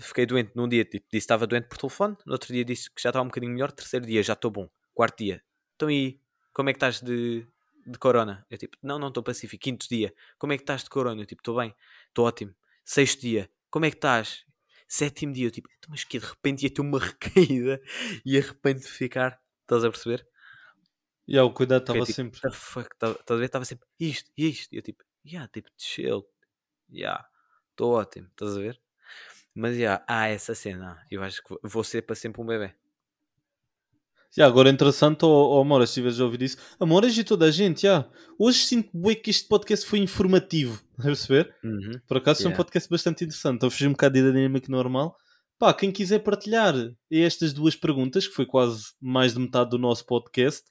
[0.00, 2.90] fiquei doente num dia, tipo, disse que estava doente por telefone, no outro dia disse
[2.90, 5.42] que já estava um bocadinho melhor, terceiro dia já estou bom, quarto dia,
[5.76, 6.20] então aí,
[6.52, 7.46] como é que estás de,
[7.86, 8.44] de corona?
[8.50, 11.22] Eu tipo, não, não estou pacífico, quinto dia, como é que estás de corona?
[11.22, 11.74] Eu tipo, estou bem,
[12.08, 14.44] estou ótimo, sexto dia, como é que estás?
[14.88, 17.80] Sétimo dia, eu tipo, "Então, mas que de repente ia ter uma recaída
[18.26, 20.26] e de repente ficar, estás a perceber?
[21.30, 22.40] Já, o cuidado Fiquei estava tipo, sempre.
[22.42, 22.88] "What the fuck?
[22.92, 23.44] Estás a ver?
[23.44, 24.72] Estava sempre isto e isto.
[24.72, 26.26] E eu tipo, yeah, tipo, chill.
[26.92, 27.24] Yeah,
[27.70, 28.26] estou ótimo.
[28.26, 28.80] Estás a ver?
[29.54, 31.00] Mas yeah, há essa cena.
[31.08, 32.74] Eu acho que vou ser para sempre um bebê.
[34.32, 36.56] Já, agora é interessante, ó oh, Amora, se estiveres a ouvir isso.
[36.78, 38.08] Amoras e toda a gente, já.
[38.38, 40.80] Hoje sinto bem que este podcast foi informativo.
[40.98, 41.52] A perceber?
[41.64, 42.00] Uhum.
[42.06, 42.64] Por acaso foi um Yeah.
[42.64, 43.54] podcast bastante interessante.
[43.54, 45.16] Estou a fugir um bocado da dinâmica normal.
[45.58, 46.74] Pá, quem quiser partilhar
[47.10, 50.64] estas duas perguntas, que foi quase mais de metade do nosso podcast,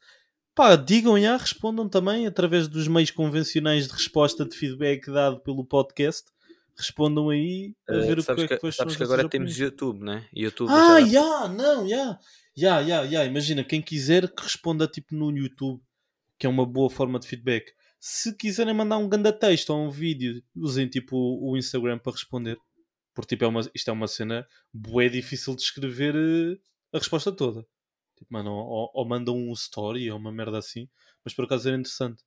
[0.60, 5.64] pá, digam já, respondam também através dos meios convencionais de resposta de feedback dado pelo
[5.64, 6.30] podcast.
[6.76, 9.28] Respondam aí a Eh, ver o que sabes é que, que, quais sabes que agora
[9.30, 9.58] temos opiniões.
[9.60, 10.26] YouTube, né?
[10.34, 12.20] YouTube Ah, já- não, já.
[12.56, 13.26] Já, já, já.
[13.26, 15.82] Imagina, quem quiser que responda tipo no YouTube,
[16.38, 17.72] que é uma boa forma de feedback.
[18.00, 22.58] Se quiserem mandar um grande texto ou um vídeo, usem tipo o Instagram para responder.
[23.14, 26.58] Porque tipo, é uma, isto é uma cena bué difícil de escrever eh,
[26.94, 27.66] a resposta toda.
[28.20, 30.88] Tipo, mano, ou, ou mandam um story ou uma merda assim.
[31.24, 32.22] Mas por acaso era interessante.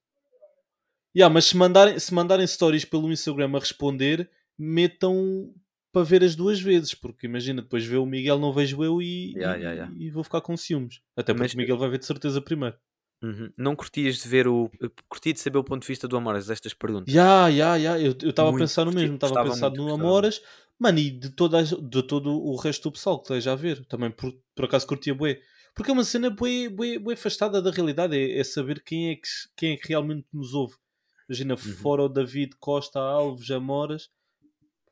[1.14, 5.52] Yeah, mas se mandarem, se mandarem stories pelo Instagram a responder, metam
[5.92, 9.34] para ver as duas vezes, porque imagina, depois vê o Miguel, não vejo eu e,
[9.36, 11.02] Yeah, e, yeah, e vou ficar com ciúmes.
[11.14, 12.76] Até porque Mas- o Miguel vai ver de certeza primeiro.
[13.22, 13.52] Uhum.
[13.56, 14.68] Não curtias de ver o.
[15.08, 17.14] Curti de saber o ponto de vista do Amoras destas perguntas.
[17.14, 20.42] Ya, ya, ya, eu estava a pensar no mesmo, estava a pensar no gostava Amoras,
[20.76, 23.84] mano, e de, toda, a- de todo o resto do pessoal que esteja a ver,
[23.86, 25.38] também por, por acaso curtia bué.
[25.74, 29.16] Porque é uma cena bué, bué, bué afastada da realidade, é, é saber quem é,
[29.16, 30.74] que, quem é que realmente nos ouve.
[31.28, 34.10] Imagina, fora o David Costa, Alves, Amoras,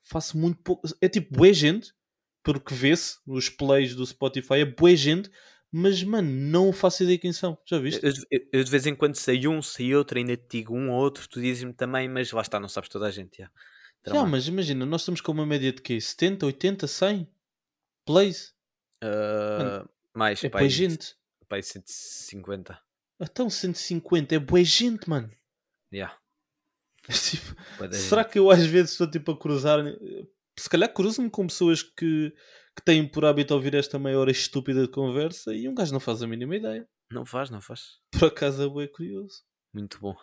[0.03, 0.89] faço muito pouco.
[1.01, 1.93] É tipo bué gente,
[2.43, 5.31] pelo que vê-se, os plays do Spotify, é bué gente,
[5.70, 7.59] mas mano, não faço ideia quem são.
[7.68, 8.03] Já viste?
[8.05, 10.91] Eu, eu- eu de vez em quando sei um, sei outro, ainda te digo um
[10.91, 13.39] ou outro, tu dizes-me também, mas lá está, não sabes toda a gente.
[13.39, 13.51] já.
[14.07, 16.01] Já, mas imagina, nós estamos com uma média de quê?
[16.01, 17.28] 70, 80, 100
[18.07, 18.55] plays?
[19.03, 21.15] Ah, mais, É pai, gente.
[21.49, 22.81] pai 150.
[23.21, 25.31] Então 150 é bué gente, mano.
[25.93, 26.17] Yeah.
[27.11, 28.33] Tipo, será gente.
[28.33, 29.81] que eu às vezes estou tipo a cruzar.
[30.59, 32.33] Se calhar cruzo-me com pessoas que,
[32.77, 36.01] que têm por hábito ouvir esta meia hora estúpida de conversa e um gajo não
[36.01, 36.87] faz a mínima ideia.
[37.11, 37.99] Não faz, não faz.
[38.13, 39.43] Por acaso é curioso.
[39.75, 40.15] Muito bom.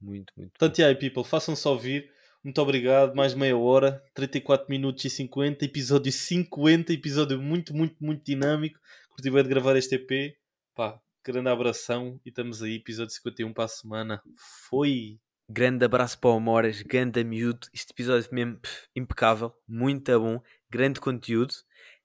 [0.00, 0.50] Muito, muito.
[0.58, 2.10] Portanto, aí, people, façam-se ouvir.
[2.44, 3.14] Muito obrigado.
[3.14, 8.78] Mais meia hora, 34 minutos e 50, episódio 50, episódio muito, muito, muito dinâmico.
[9.16, 10.36] Curti bem de gravar este EP.
[10.74, 14.22] Pá, grande abração e estamos aí, episódio 51 para a semana.
[14.68, 15.18] Foi!
[15.48, 17.66] Grande abraço para o Moras, grande miúdo.
[17.72, 21.54] Este episódio mesmo pff, impecável, muito bom, grande conteúdo.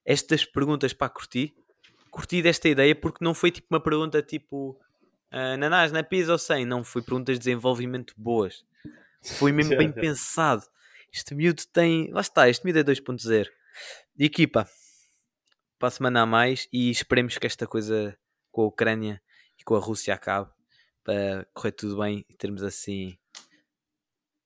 [0.06, 1.54] Estas perguntas para curti,
[2.10, 4.80] curti desta ideia porque não foi tipo uma pergunta tipo
[5.30, 8.64] ah, Nanás na pizza ou sem, não, foi perguntas de desenvolvimento boas.
[9.38, 10.62] Foi mesmo bem pensado.
[11.12, 12.10] Este miúdo tem.
[12.10, 13.48] Lá está, este miúdo é 2.0.
[14.18, 14.66] Equipa,
[15.82, 18.16] para a semana a mais e esperemos que esta coisa
[18.52, 19.20] com a Ucrânia
[19.58, 20.48] e com a Rússia acabe
[21.02, 23.18] para correr tudo bem e termos assim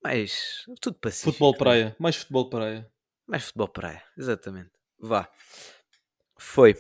[0.02, 1.32] mais tudo pacífico.
[1.32, 1.58] Futebol né?
[1.58, 2.90] praia, mais futebol praia.
[3.26, 4.70] Mais futebol praia, exatamente.
[4.98, 5.30] Vá.
[6.38, 6.74] Foi.